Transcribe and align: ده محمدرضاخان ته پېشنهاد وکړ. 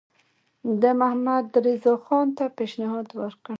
ده 0.81 0.89
محمدرضاخان 1.01 2.25
ته 2.37 2.45
پېشنهاد 2.57 3.07
وکړ. 3.19 3.49